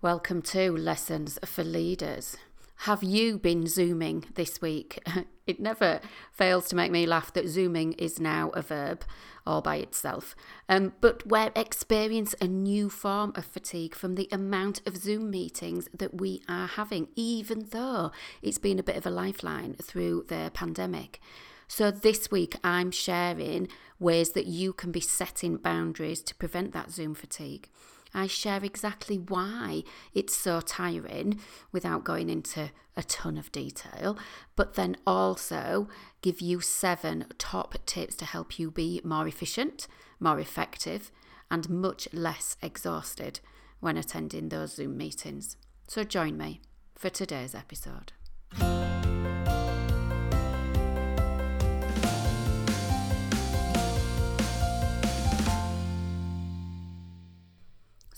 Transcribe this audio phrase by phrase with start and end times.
[0.00, 2.36] Welcome to Lessons for Leaders.
[2.82, 5.04] Have you been Zooming this week?
[5.48, 9.02] it never fails to make me laugh that Zooming is now a verb
[9.44, 10.36] all by itself.
[10.68, 15.88] Um, but we experience a new form of fatigue from the amount of Zoom meetings
[15.92, 20.52] that we are having, even though it's been a bit of a lifeline through the
[20.54, 21.20] pandemic.
[21.66, 23.66] So, this week I'm sharing
[23.98, 27.68] ways that you can be setting boundaries to prevent that Zoom fatigue.
[28.14, 29.82] I share exactly why
[30.14, 31.40] it's so tiring
[31.72, 34.18] without going into a ton of detail,
[34.56, 35.88] but then also
[36.22, 39.86] give you seven top tips to help you be more efficient,
[40.18, 41.10] more effective,
[41.50, 43.40] and much less exhausted
[43.80, 45.56] when attending those Zoom meetings.
[45.86, 46.60] So join me
[46.96, 48.12] for today's episode.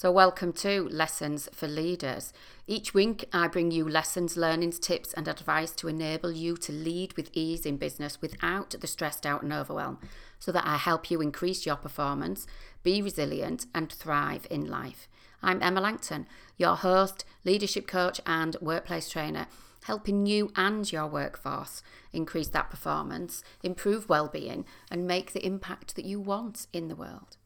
[0.01, 2.33] So, welcome to Lessons for Leaders.
[2.67, 7.12] Each week, I bring you lessons, learnings, tips, and advice to enable you to lead
[7.19, 9.98] with ease in business without the stressed out and overwhelm,
[10.39, 12.47] so that I help you increase your performance,
[12.83, 15.07] be resilient, and thrive in life.
[15.42, 16.27] I'm Emma Langton,
[16.57, 19.48] your host, leadership coach, and workplace trainer,
[19.83, 26.07] helping you and your workforce increase that performance, improve well-being, and make the impact that
[26.07, 27.37] you want in the world.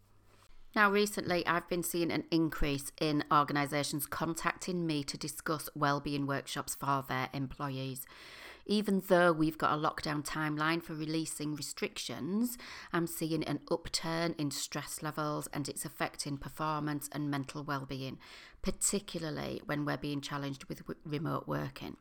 [0.74, 6.74] Now, recently, I've been seeing an increase in organisations contacting me to discuss wellbeing workshops
[6.74, 8.04] for their employees.
[8.66, 12.58] Even though we've got a lockdown timeline for releasing restrictions,
[12.92, 18.18] I'm seeing an upturn in stress levels and it's affecting performance and mental well-being,
[18.60, 21.98] particularly when we're being challenged with remote working.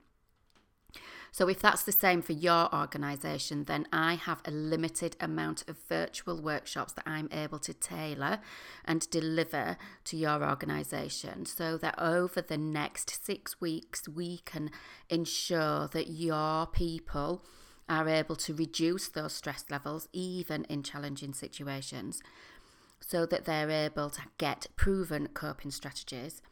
[1.34, 5.80] So, if that's the same for your organisation, then I have a limited amount of
[5.89, 8.38] virtual workshops that I'm able to tailor
[8.86, 14.70] and deliver to your organisation so that over the next six weeks, we can
[15.09, 17.44] ensure that your people
[17.89, 22.21] are able to reduce those stress levels, even in challenging situations,
[23.00, 26.44] so that they're able to get proven coping strategies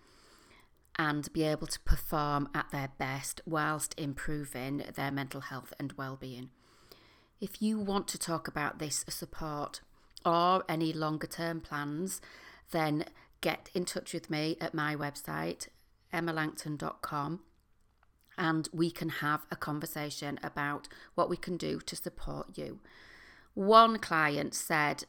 [1.01, 6.51] and be able to perform at their best whilst improving their mental health and well-being.
[7.39, 9.81] If you want to talk about this support
[10.23, 12.21] or any longer term plans,
[12.69, 13.05] then
[13.41, 15.69] get in touch with me at my website
[16.13, 17.39] emmalangton.com
[18.37, 22.79] and we can have a conversation about what we can do to support you.
[23.55, 25.05] One client said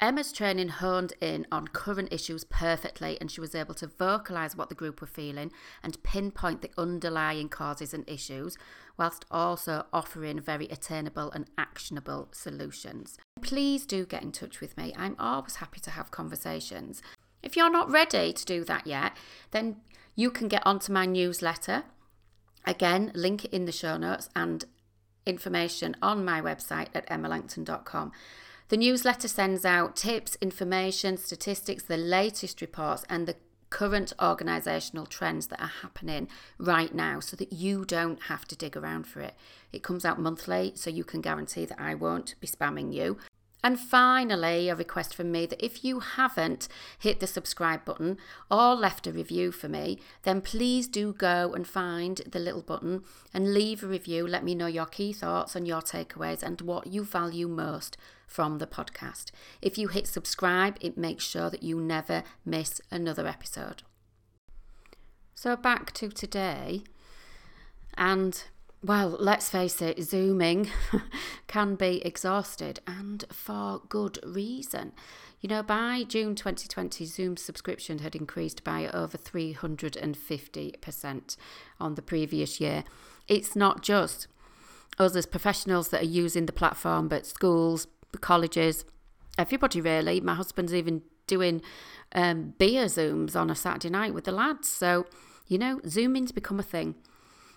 [0.00, 4.68] Emma's training honed in on current issues perfectly, and she was able to vocalise what
[4.68, 8.58] the group were feeling and pinpoint the underlying causes and issues,
[8.98, 13.18] whilst also offering very attainable and actionable solutions.
[13.40, 14.92] Please do get in touch with me.
[14.96, 17.00] I'm always happy to have conversations.
[17.42, 19.16] If you're not ready to do that yet,
[19.52, 19.76] then
[20.16, 21.84] you can get onto my newsletter.
[22.66, 24.64] Again, link in the show notes and
[25.26, 28.12] information on my website at emmalangton.com.
[28.68, 33.36] The newsletter sends out tips, information, statistics, the latest reports, and the
[33.68, 38.76] current organisational trends that are happening right now so that you don't have to dig
[38.76, 39.34] around for it.
[39.72, 43.18] It comes out monthly, so you can guarantee that I won't be spamming you.
[43.64, 48.18] And finally, a request from me that if you haven't hit the subscribe button
[48.50, 53.04] or left a review for me, then please do go and find the little button
[53.32, 54.26] and leave a review.
[54.26, 58.58] Let me know your key thoughts and your takeaways and what you value most from
[58.58, 59.30] the podcast.
[59.62, 63.82] If you hit subscribe, it makes sure that you never miss another episode.
[65.34, 66.82] So, back to today,
[67.96, 68.44] and
[68.84, 70.68] well, let's face it, Zooming
[71.46, 74.92] can be exhausted and for good reason.
[75.40, 81.36] You know, by June 2020, Zoom subscription had increased by over 350%
[81.80, 82.84] on the previous year.
[83.26, 84.26] It's not just
[84.98, 87.86] us as professionals that are using the platform, but schools,
[88.20, 88.84] colleges,
[89.38, 90.20] everybody really.
[90.20, 91.62] My husband's even doing
[92.14, 94.68] um, beer Zooms on a Saturday night with the lads.
[94.68, 95.06] So,
[95.46, 96.96] you know, Zooming's become a thing.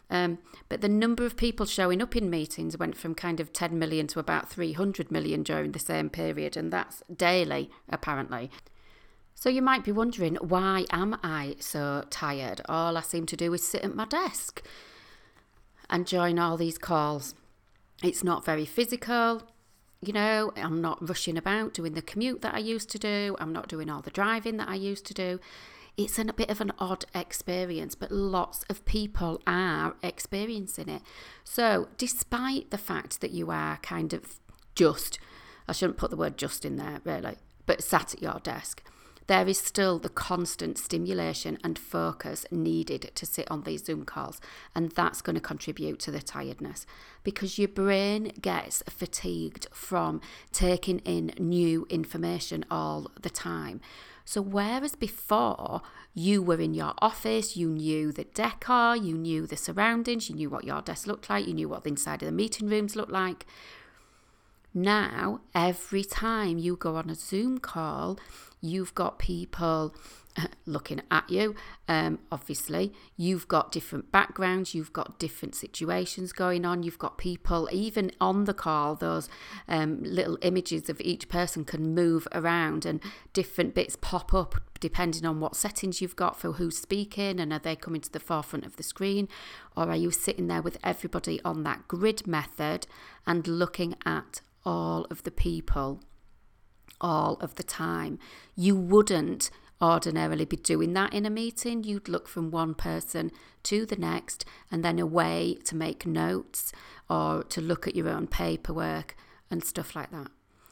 [0.09, 0.39] Um,
[0.69, 4.07] but the number of people showing up in meetings went from kind of 10 million
[4.07, 8.49] to about 300 million during the same period, and that's daily, apparently.
[9.35, 12.61] So you might be wondering, why am I so tired?
[12.67, 14.63] All I seem to do is sit at my desk
[15.89, 17.35] and join all these calls.
[18.01, 19.43] It's not very physical.
[20.01, 23.35] You know, I'm not rushing about doing the commute that I used to do.
[23.39, 25.39] I'm not doing all the driving that I used to do
[25.97, 31.01] it's a bit of an odd experience, but lots of people are experiencing it.
[31.43, 34.39] So, despite the fact that you are kind of
[34.75, 35.19] just,
[35.67, 38.83] I shouldn't put the word just in there really, but sat at your desk,
[39.25, 44.39] there is still the constant stimulation and focus needed to sit on these Zoom calls.
[44.73, 46.85] And that's going to contribute to the tiredness
[47.23, 50.21] because your brain gets fatigued from
[50.53, 53.81] taking in new information all the time.
[54.27, 55.81] So, whereas before
[56.13, 60.49] you were in your office, you knew the decor, you knew the surroundings, you knew
[60.49, 63.09] what your desk looked like, you knew what the inside of the meeting rooms looked
[63.09, 63.45] like.
[64.73, 68.19] Now, every time you go on a Zoom call,
[68.59, 69.95] you've got people
[70.65, 71.55] looking at you.
[71.87, 77.69] Um, obviously, you've got different backgrounds, you've got different situations going on, you've got people,
[77.71, 79.29] even on the call, those
[79.67, 83.01] um, little images of each person can move around and
[83.33, 87.57] different bits pop up depending on what settings you've got for who's speaking and are
[87.57, 89.27] they coming to the forefront of the screen
[89.75, 92.85] or are you sitting there with everybody on that grid method
[93.25, 95.99] and looking at all of the people
[96.99, 98.19] all of the time.
[98.55, 99.49] You wouldn't
[99.81, 101.83] ordinarily be doing that in a meeting.
[101.83, 103.31] You'd look from one person
[103.63, 106.71] to the next and then away to make notes
[107.09, 109.15] or to look at your own paperwork
[109.49, 110.31] and stuff like that.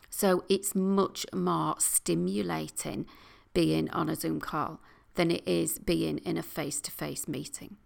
[0.10, 3.06] So it's much more stimulating
[3.54, 4.80] being on a Zoom call
[5.16, 7.78] than it is being in a face to face meeting.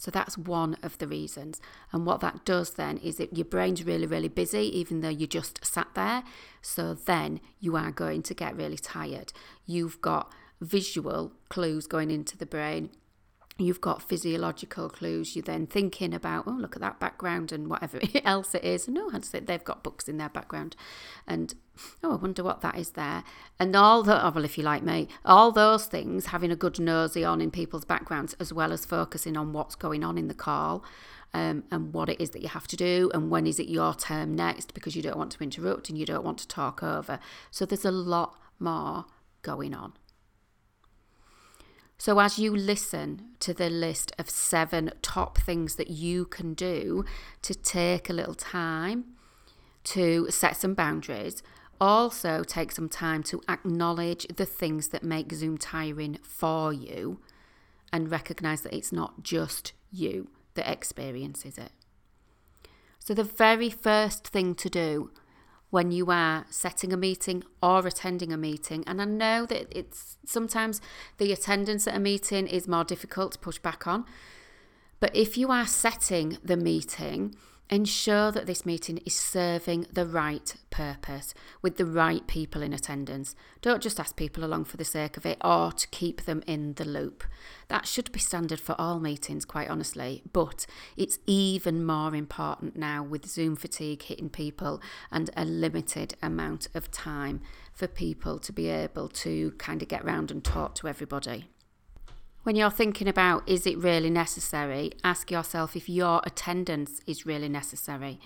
[0.00, 1.60] So that's one of the reasons.
[1.92, 5.26] And what that does then is that your brain's really, really busy, even though you
[5.26, 6.22] just sat there.
[6.62, 9.34] So then you are going to get really tired.
[9.66, 12.88] You've got visual clues going into the brain
[13.60, 15.36] you've got physiological clues.
[15.36, 18.88] You're then thinking about, oh, look at that background and whatever else it is.
[18.88, 20.76] No, they've got books in their background.
[21.26, 21.54] And
[22.02, 23.24] oh, I wonder what that is there.
[23.58, 26.78] And all the, oh, well, if you like me, all those things, having a good
[26.78, 30.34] nosy on in people's backgrounds, as well as focusing on what's going on in the
[30.34, 30.84] call.
[31.32, 33.94] Um, and what it is that you have to do, and when is it your
[33.94, 37.20] term next, because you don't want to interrupt and you don't want to talk over.
[37.52, 39.04] So there's a lot more
[39.42, 39.92] going on.
[42.00, 47.04] So, as you listen to the list of seven top things that you can do
[47.42, 49.04] to take a little time
[49.84, 51.42] to set some boundaries,
[51.80, 57.20] also take some time to acknowledge the things that make Zoom tiring for you
[57.92, 61.72] and recognize that it's not just you that experiences it.
[62.98, 65.10] So, the very first thing to do
[65.70, 68.84] when you are setting a meeting or attending a meeting.
[68.86, 70.80] And I know that it's sometimes
[71.18, 74.04] the attendance at a meeting is more difficult to push back on.
[74.98, 77.36] But if you are setting the meeting,
[77.72, 81.32] Ensure that this meeting is serving the right purpose
[81.62, 83.36] with the right people in attendance.
[83.62, 86.74] Don't just ask people along for the sake of it or to keep them in
[86.74, 87.22] the loop.
[87.68, 93.04] That should be standard for all meetings, quite honestly, but it's even more important now
[93.04, 94.82] with Zoom fatigue hitting people
[95.12, 97.40] and a limited amount of time
[97.72, 101.46] for people to be able to kind of get round and talk to everybody.
[102.42, 107.50] When you're thinking about is it really necessary, ask yourself if your attendance is really
[107.50, 108.18] necessary.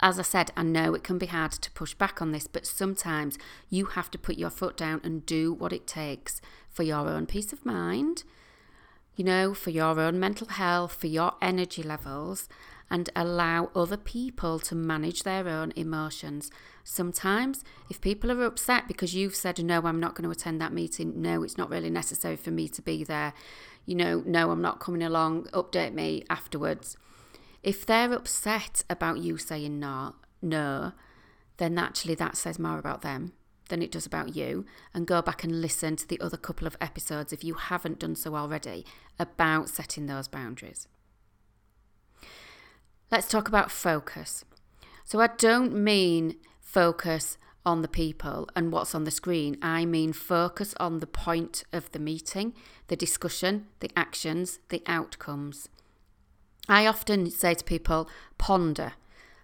[0.00, 2.66] As I said, I know it can be hard to push back on this, but
[2.66, 3.36] sometimes
[3.68, 7.26] you have to put your foot down and do what it takes for your own
[7.26, 8.24] peace of mind,
[9.14, 12.48] you know, for your own mental health, for your energy levels,
[12.90, 16.50] and allow other people to manage their own emotions.
[16.84, 20.72] Sometimes, if people are upset because you've said, No, I'm not going to attend that
[20.72, 23.32] meeting, no, it's not really necessary for me to be there,
[23.86, 26.96] you know, no, I'm not coming along, update me afterwards.
[27.62, 30.92] If they're upset about you saying no, no,
[31.56, 33.32] then actually that says more about them
[33.68, 34.66] than it does about you.
[34.92, 38.16] And go back and listen to the other couple of episodes if you haven't done
[38.16, 38.84] so already
[39.18, 40.88] about setting those boundaries.
[43.10, 44.44] Let's talk about focus.
[45.04, 49.56] So, I don't mean focus on the people and what's on the screen.
[49.62, 52.54] I mean focus on the point of the meeting,
[52.88, 55.68] the discussion, the actions, the outcomes.
[56.68, 58.08] I often say to people
[58.38, 58.94] ponder,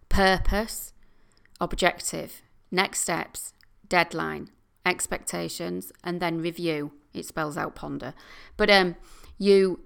[0.09, 0.93] purpose,
[1.61, 3.53] objective, next steps,
[3.89, 4.51] deadline,
[4.85, 6.93] expectations, and then review.
[7.13, 8.15] It spells out ponder.
[8.57, 8.97] But um,
[9.39, 9.81] you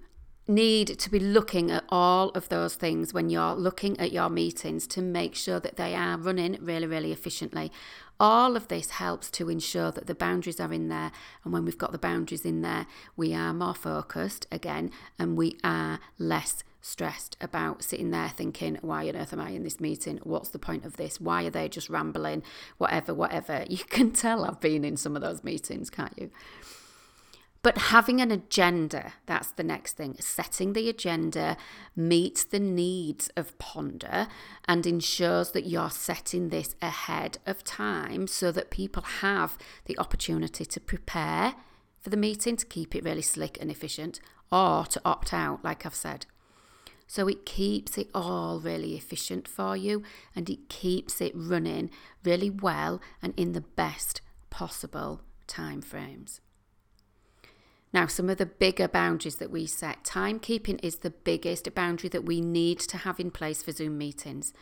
[0.47, 4.85] need to be looking at all of those things when you're looking at your meetings
[4.87, 7.71] to make sure that they are running really, really efficiently.
[8.19, 11.11] All of this helps to ensure that the boundaries are in there.
[11.43, 12.85] And when we've got the boundaries in there,
[13.17, 19.09] we are more focused again and we are less stressed about sitting there thinking, why
[19.09, 20.19] on earth am I in this meeting?
[20.23, 21.19] What's the point of this?
[21.19, 22.43] Why are they just rambling?
[22.77, 23.65] Whatever, whatever.
[23.75, 26.29] You can tell I've been in some of those meetings, can't you?
[27.65, 30.17] But having an agenda, that's the next thing.
[30.19, 31.57] Setting the agenda
[31.95, 34.27] meets the needs of Ponder
[34.67, 40.63] and ensures that you're setting this ahead of time so that people have the opportunity
[40.63, 41.55] to prepare
[41.99, 44.19] for the meeting to keep it really slick and efficient
[44.51, 46.27] or to opt out, like I've said.
[47.07, 50.03] So it keeps it all really efficient for you
[50.35, 51.89] and it keeps it running
[52.23, 56.41] really well and in the best possible time frames.
[57.95, 62.25] Now, some of the bigger boundaries that we set, timekeeping is the biggest boundary that
[62.25, 64.53] we need to have in place for Zoom meetings.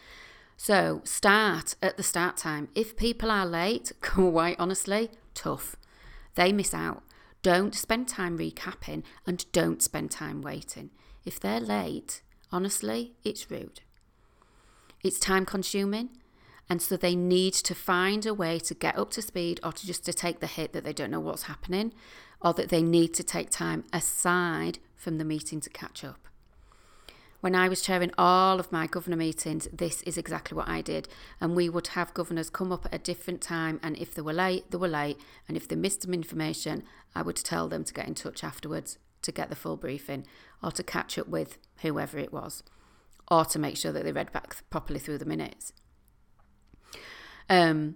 [0.55, 2.69] So, start at the start time.
[2.75, 5.75] If people are late, quite honestly, tough.
[6.35, 7.01] They miss out.
[7.41, 10.91] Don't spend time recapping and don't spend time waiting.
[11.25, 12.21] If they're late,
[12.51, 13.81] honestly, it's rude.
[15.03, 16.09] It's time consuming.
[16.69, 19.85] And so they need to find a way to get up to speed or to
[19.85, 21.93] just to take the hit that they don't know what's happening
[22.41, 26.27] or that they need to take time aside from the meeting to catch up.
[27.41, 31.09] When I was chairing all of my governor meetings, this is exactly what I did.
[31.41, 34.31] And we would have governors come up at a different time, and if they were
[34.31, 35.17] late, they were late.
[35.49, 38.97] And if they missed some information, I would tell them to get in touch afterwards
[39.23, 40.25] to get the full briefing
[40.61, 42.63] or to catch up with whoever it was
[43.29, 45.73] or to make sure that they read back properly through the minutes.
[47.49, 47.95] Um,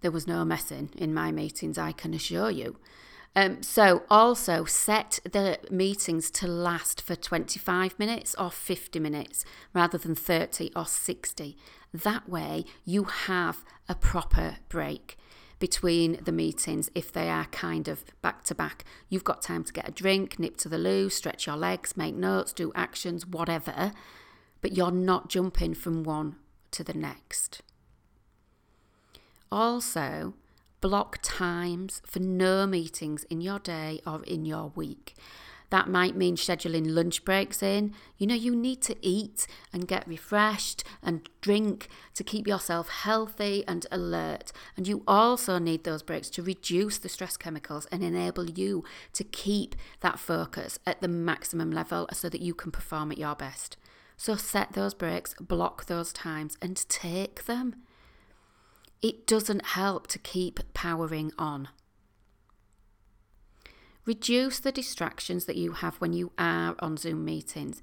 [0.00, 2.76] there was no messing in my meetings, I can assure you.
[3.36, 9.98] Um, so, also set the meetings to last for 25 minutes or 50 minutes rather
[9.98, 11.56] than 30 or 60.
[11.92, 15.16] That way, you have a proper break
[15.58, 18.84] between the meetings if they are kind of back to back.
[19.08, 22.14] You've got time to get a drink, nip to the loo, stretch your legs, make
[22.14, 23.92] notes, do actions, whatever,
[24.60, 26.36] but you're not jumping from one
[26.72, 27.62] to the next.
[29.54, 30.34] Also,
[30.80, 35.14] block times for no meetings in your day or in your week.
[35.70, 37.94] That might mean scheduling lunch breaks in.
[38.18, 43.62] You know, you need to eat and get refreshed and drink to keep yourself healthy
[43.68, 44.50] and alert.
[44.76, 48.82] And you also need those breaks to reduce the stress chemicals and enable you
[49.12, 53.36] to keep that focus at the maximum level so that you can perform at your
[53.36, 53.76] best.
[54.16, 57.83] So set those breaks, block those times, and take them
[59.04, 61.68] it doesn't help to keep powering on.
[64.06, 67.82] Reduce the distractions that you have when you are on Zoom meetings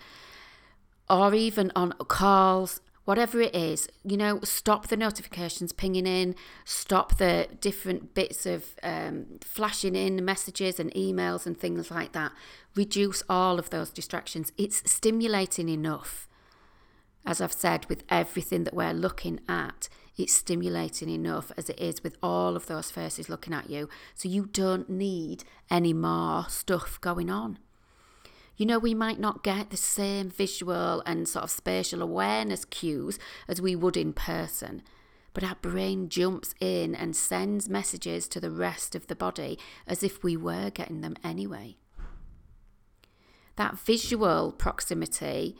[1.07, 3.87] or even on calls, whatever it is.
[4.03, 6.33] You know, stop the notifications pinging in,
[6.65, 12.31] stop the different bits of um, flashing in messages and emails and things like that.
[12.73, 14.51] Reduce all of those distractions.
[14.57, 16.27] It's stimulating enough.
[17.27, 19.87] As I've said, with everything that we're looking at,
[20.21, 23.89] it's stimulating enough as it is with all of those faces looking at you.
[24.15, 27.59] So you don't need any more stuff going on.
[28.57, 33.17] You know, we might not get the same visual and sort of spatial awareness cues
[33.47, 34.83] as we would in person,
[35.33, 40.03] but our brain jumps in and sends messages to the rest of the body as
[40.03, 41.75] if we were getting them anyway.
[43.55, 45.55] That visual proximity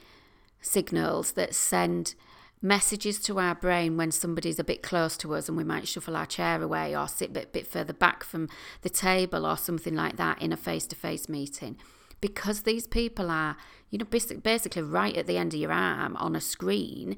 [0.60, 2.14] signals that send
[2.62, 6.16] messages to our brain when somebody's a bit close to us and we might shuffle
[6.16, 8.48] our chair away or sit a bit, bit further back from
[8.82, 11.78] the table or something like that in a face to face meeting.
[12.20, 13.58] Because these people are,
[13.90, 17.18] you know, basically right at the end of your arm on a screen,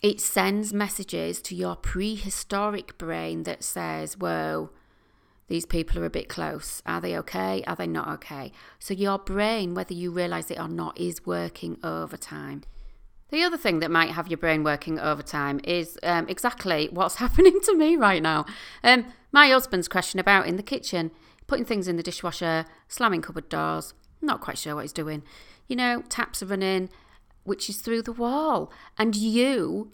[0.00, 4.70] it sends messages to your prehistoric brain that says, whoa,
[5.48, 6.82] these people are a bit close.
[6.86, 7.64] Are they okay?
[7.66, 8.52] Are they not okay?
[8.78, 12.62] So your brain, whether you realize it or not, is working overtime.
[13.30, 17.58] The other thing that might have your brain working overtime is um, exactly what's happening
[17.64, 18.46] to me right now.
[18.84, 21.10] Um, my husband's crashing about in the kitchen,
[21.46, 23.94] putting things in the dishwasher, slamming cupboard doors.
[24.22, 25.22] Not quite sure what he's doing.
[25.66, 26.88] You know, taps are running,
[27.44, 28.72] which is through the wall.
[28.96, 29.92] And you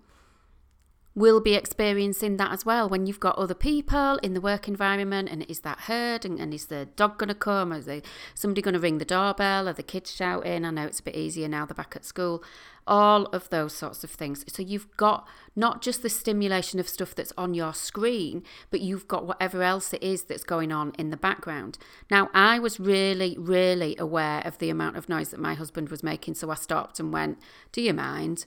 [1.14, 2.88] will be experiencing that as well.
[2.88, 6.54] When you've got other people in the work environment and is that heard and, and
[6.54, 7.72] is the dog going to come?
[7.72, 8.02] Or is
[8.34, 9.68] somebody going to ring the doorbell?
[9.68, 10.64] Are the kids shouting?
[10.64, 12.42] I know it's a bit easier now they're back at school.
[12.86, 14.44] All of those sorts of things.
[14.48, 19.06] So you've got not just the stimulation of stuff that's on your screen but you've
[19.06, 21.78] got whatever else it is that's going on in the background.
[22.10, 26.02] Now i was really really aware of the amount of noise that my husband was
[26.02, 27.38] making so i stopped and went
[27.70, 28.46] do you mind?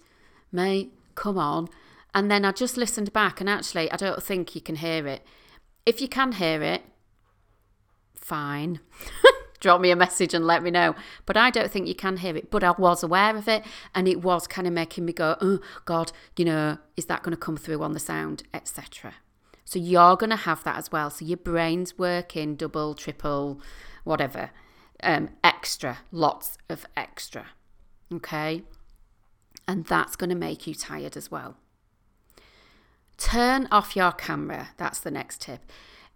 [0.52, 1.70] Mate come on
[2.16, 5.22] and then I just listened back, and actually, I don't think you can hear it.
[5.86, 6.82] If you can hear it,
[8.14, 8.80] fine.
[9.60, 10.96] Drop me a message and let me know.
[11.26, 12.50] But I don't think you can hear it.
[12.50, 15.60] But I was aware of it, and it was kind of making me go, oh,
[15.84, 19.16] God, you know, is that going to come through on the sound, etc.
[19.66, 21.10] So you're going to have that as well.
[21.10, 23.60] So your brain's working double, triple,
[24.06, 24.52] whatever,
[25.04, 27.48] um, extra, lots of extra.
[28.14, 28.64] Okay.
[29.68, 31.58] And that's going to make you tired as well.
[33.18, 34.70] Turn off your camera.
[34.78, 35.62] That's the next tip.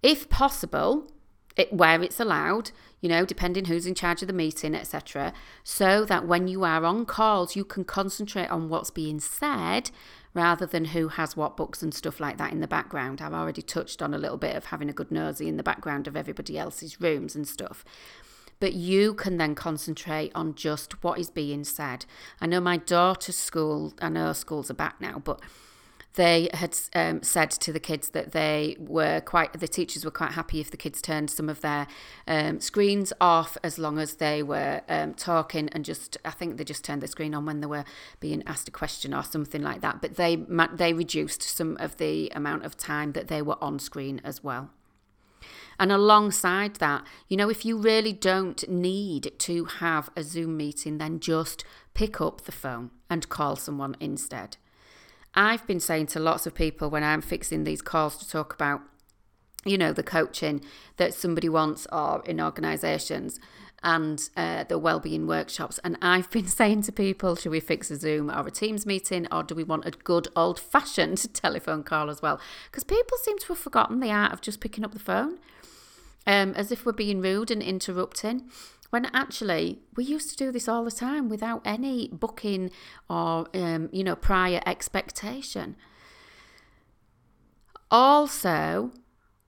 [0.02, 1.12] If possible,
[1.56, 6.06] it, where it's allowed, you know, depending who's in charge of the meeting, etc., so
[6.06, 9.92] that when you are on calls, you can concentrate on what's being said
[10.34, 13.22] rather than who has what books and stuff like that in the background.
[13.22, 16.08] I've already touched on a little bit of having a good nosy in the background
[16.08, 17.84] of everybody else's rooms and stuff.
[18.60, 22.06] But you can then concentrate on just what is being said.
[22.42, 25.42] I know my daughter's school, I know schools are back now, but
[26.16, 30.32] they had um, said to the kids that they were quite the teachers were quite
[30.32, 31.88] happy if the kids turned some of their
[32.28, 36.64] um, screens off as long as they were um, talking and just I think they
[36.64, 37.86] just turned the screen on when they were
[38.20, 42.32] being asked a question or something like that but they they reduced some of the
[42.36, 44.72] amount of time that they were on screen as well
[45.80, 50.98] and alongside that, you know, if you really don't need to have a Zoom meeting,
[50.98, 51.64] then just
[51.94, 54.58] pick up the phone and call someone instead.
[55.36, 58.82] I've been saying to lots of people when I'm fixing these calls to talk about,
[59.66, 60.62] you know, the coaching
[60.98, 63.40] that somebody wants or in organisations
[63.84, 65.80] and uh, the wellbeing workshops.
[65.84, 69.28] And I've been saying to people, should we fix a Zoom or a Teams meeting,
[69.32, 72.40] or do we want a good old fashioned telephone call as well?
[72.72, 75.40] Because people seem to have forgotten the art of just picking up the phone,
[76.28, 78.50] um, as if we're being rude and interrupting
[78.90, 82.72] when actually we used to do this all the time without any booking
[83.10, 85.76] or um, you know prior expectation
[87.92, 88.92] also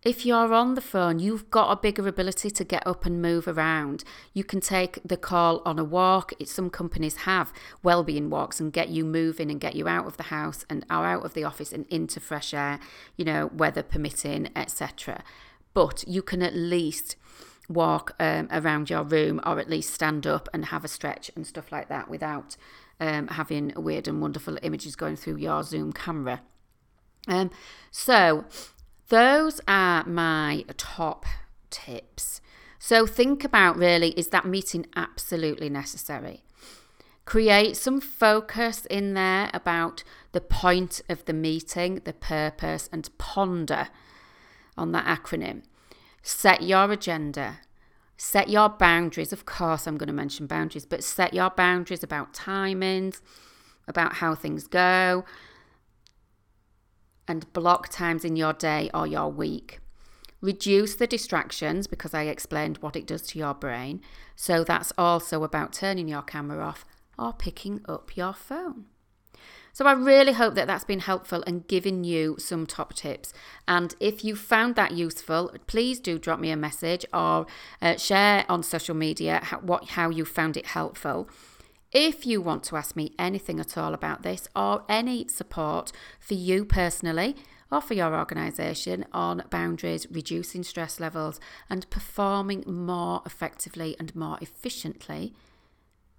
[0.04, 3.48] if you're on the phone, you've got a bigger ability to get up and move
[3.48, 4.04] around.
[4.34, 6.34] You can take the call on a walk.
[6.46, 10.24] some companies have well-being walks and get you moving and get you out of the
[10.24, 12.80] house and are out of the office and into fresh air,
[13.16, 15.24] you know, weather permitting, etc.
[15.76, 17.16] But you can at least
[17.74, 21.46] walk um, around your room or at least stand up and have a stretch and
[21.46, 22.58] stuff like that without
[23.00, 26.42] um, having weird and wonderful images going through your Zoom camera.
[27.28, 27.52] Um,
[27.90, 28.46] so,
[29.10, 31.26] those are my top
[31.70, 32.42] tips.
[32.80, 36.44] So, think about really is that meeting absolutely necessary?
[37.26, 43.90] Create some focus in there about the point of the meeting, the purpose, and ponder
[44.78, 45.64] on that acronym.
[46.24, 47.60] Set your agenda.
[48.24, 49.34] Set your boundaries.
[49.34, 53.20] Of course, I'm going to mention boundaries, but set your boundaries about timings,
[53.88, 55.26] about how things go,
[57.28, 59.80] and block times in your day or your week.
[60.40, 64.02] Reduce the distractions because I explained what it does to your brain.
[64.36, 66.86] So that's also about turning your camera off
[67.18, 68.86] or picking up your phone.
[69.74, 73.34] So I really hope that that's been helpful and given you some top tips.
[73.68, 77.46] And if you found that useful, please do drop me a message or
[77.82, 81.30] uh, share on social media how, what how you found it helpful.
[81.92, 86.36] If you want to ask me anything at all about this or any support for
[86.36, 87.36] you personally,
[87.72, 94.38] or for your organisation on boundaries, reducing stress levels, and performing more effectively and more
[94.42, 95.34] efficiently,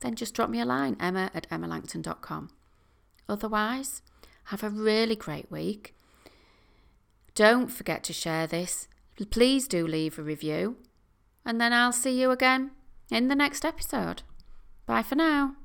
[0.01, 2.49] then just drop me a line, emma at emmalangton.com.
[3.29, 4.03] Otherwise,
[4.45, 5.95] have a really great week.
[7.35, 8.89] Don't forget to share this.
[9.31, 10.77] Please do leave a review.
[11.45, 12.73] And then I'll see you again
[13.11, 14.23] in the next episode.
[14.87, 15.57] Bye for now.